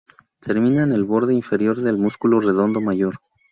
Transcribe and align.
Termina 0.39 0.81
en 0.81 0.93
el 0.93 1.03
borde 1.03 1.31
inferior 1.35 1.75
del 1.79 1.99
músculo 1.99 2.39
redondo 2.39 2.81
mayor. 2.81 3.19